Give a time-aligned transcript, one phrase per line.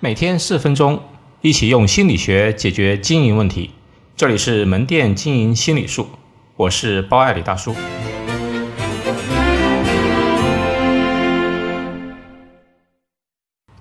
[0.00, 1.02] 每天四分钟，
[1.40, 3.72] 一起用心理学解决经营问题。
[4.16, 6.08] 这里是门店经营心理术，
[6.54, 7.74] 我是包爱李大叔。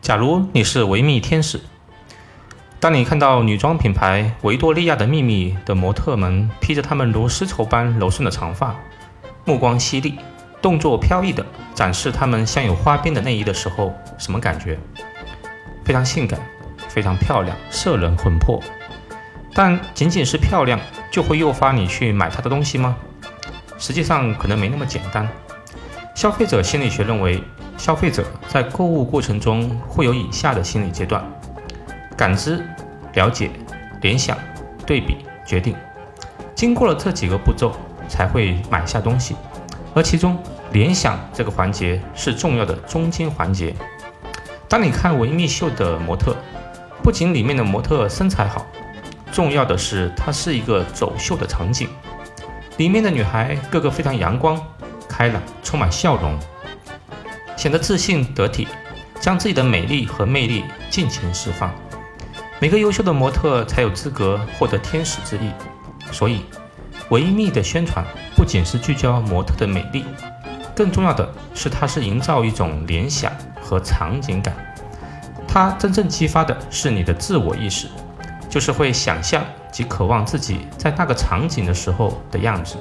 [0.02, 1.62] 假如你是维密天使，
[2.80, 8.76] 当你看到女装品牌维多利亚的秘密的模特们披着她们如丝绸般柔顺的长发，
[9.46, 10.16] 目光犀利，
[10.64, 11.46] 动作飘逸的
[11.76, 14.80] 展示她们像有花边的内衣的时候，什么感觉？
[15.88, 16.38] 非常性感，
[16.90, 18.62] 非常漂亮，摄人魂魄。
[19.54, 20.78] 但仅仅是漂亮
[21.10, 22.98] 就会诱发你去买它的东西吗？
[23.78, 25.26] 实际上可能没那么简单。
[26.14, 27.42] 消费者心理学认为，
[27.78, 31.24] 消费者在购物过程中会有以下的心理阶段：
[32.18, 32.62] 感知、
[33.14, 33.50] 了解、
[34.02, 34.38] 联想、
[34.86, 35.74] 对比、决定。
[36.54, 37.72] 经过了这几个步骤，
[38.10, 39.38] 才会买下东西。
[39.94, 40.38] 而其中，
[40.74, 43.74] 联想这个环节是重要的中间环节。
[44.70, 46.36] 当你看维密秀的模特，
[47.02, 48.66] 不仅里面的模特身材好，
[49.32, 51.88] 重要的是它是一个走秀的场景，
[52.76, 54.62] 里面的女孩个个非常阳光、
[55.08, 56.38] 开朗，充满笑容，
[57.56, 58.68] 显得自信得体，
[59.22, 61.74] 将自己的美丽和魅力尽情释放。
[62.60, 65.50] 每个优秀的模特才有资格获得天使之翼。
[66.12, 66.42] 所以，
[67.10, 70.04] 维密的宣传不仅是聚焦模特的美丽，
[70.78, 73.30] 更重要的是它是营造一种联想。
[73.60, 74.56] 和场景感，
[75.46, 77.90] 它真正激发的是你的自我意识，
[78.50, 82.78] 就是会想象及渴望自己在那个场景的时候的样子。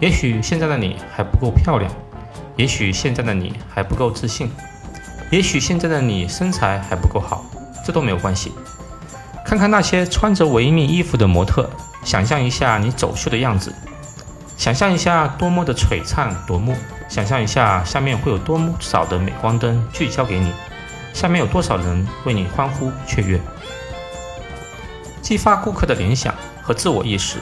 [0.00, 1.92] 也许现在的你还不够漂亮，
[2.56, 4.50] 也许现在的你还不够自信，
[5.30, 7.44] 也许现在的你身材还不够好，
[7.84, 8.52] 这都没有关系。
[9.44, 11.68] 看看那些穿着维密衣服的模特，
[12.02, 13.70] 想象一下你走秀的样子。
[14.56, 16.74] 想象一下多么的璀璨夺目，
[17.08, 20.52] 想象一下下面会有多么少的镁光灯聚焦给你，
[21.12, 23.40] 下面有多少人为你欢呼雀跃。
[25.20, 27.38] 激发顾客的联想和自我意识，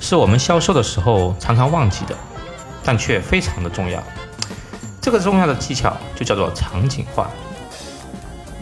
[0.00, 2.14] 是我们销售的时候常常忘记的，
[2.82, 4.02] 但却非常的重要。
[5.00, 7.30] 这个重要的技巧就叫做场景化，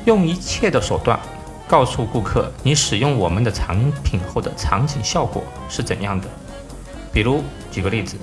[0.05, 1.19] 用一切的手段
[1.67, 6.29] 告诉顾客你使用我们的产品后的场景效果是怎样的。
[7.13, 7.43] 比如，
[7.77, 8.17] 举个例子，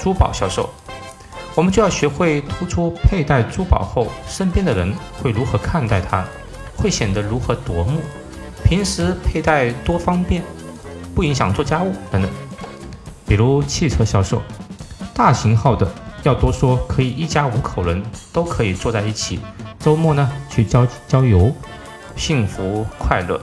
[0.00, 0.70] 珠宝销售，
[1.56, 6.24] 我们就要学会突出佩戴珠宝后，身边的人会如何看待它，
[6.76, 8.00] 会显得如何夺目。
[8.62, 10.44] 平时佩戴多方便，
[11.12, 12.30] 不影响做家务等等。
[13.26, 14.40] 比如汽车销售，
[15.12, 18.00] 大型号的要多说可以一家五口人
[18.32, 19.40] 都可以坐在一起，
[19.80, 21.52] 周末呢去郊郊游，
[22.14, 23.40] 幸福快乐。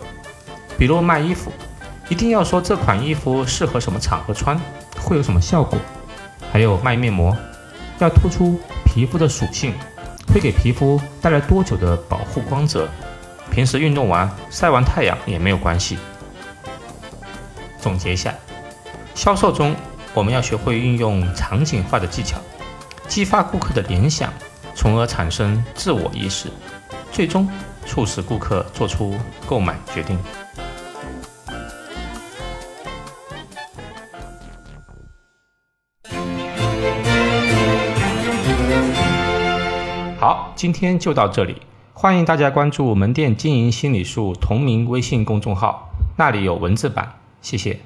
[0.78, 1.52] 比如卖衣服。
[2.12, 4.60] 一定要说这款衣服适合什么场合穿，
[5.00, 5.80] 会有什么效果？
[6.52, 7.34] 还有卖面膜，
[8.00, 9.74] 要突出皮肤的属性，
[10.28, 12.90] 会给皮肤带来多久的保护光泽？
[13.50, 15.98] 平时运动完晒完太阳也没有关系。
[17.80, 18.36] 总结一下，
[19.16, 19.74] 销售中
[20.14, 22.38] 我们要学会运用场景化的技巧，
[23.08, 24.34] 激发顾客的联想，
[24.76, 26.50] 从而产生自我意识，
[27.10, 27.48] 最终
[27.86, 29.16] 促使顾客做出
[29.48, 30.20] 购买决定。
[40.22, 41.64] 好，今天就到这里。
[41.94, 47.12] 欢迎大家关注门店经营心理术同名微信公众号，那里有文字版。
[47.42, 47.80] 谢谢。